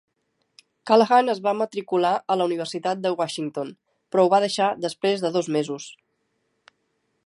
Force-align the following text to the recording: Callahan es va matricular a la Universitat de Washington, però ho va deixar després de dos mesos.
Callahan 0.91 1.29
es 1.33 1.41
va 1.47 1.53
matricular 1.57 2.13
a 2.35 2.39
la 2.41 2.49
Universitat 2.51 3.05
de 3.05 3.13
Washington, 3.21 3.71
però 4.15 4.27
ho 4.27 4.35
va 4.37 4.43
deixar 4.49 4.73
després 4.89 5.27
de 5.27 5.37
dos 5.39 5.55
mesos. 5.59 5.91